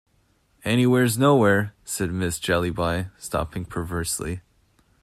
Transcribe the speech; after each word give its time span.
"Anywhere's 0.65 1.15
nowhere," 1.19 1.75
said 1.85 2.09
Miss 2.11 2.39
Jellyby, 2.39 3.11
stopping 3.19 3.65
perversely. 3.65 4.41